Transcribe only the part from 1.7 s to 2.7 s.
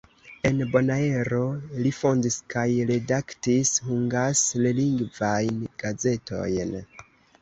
li fondis kaj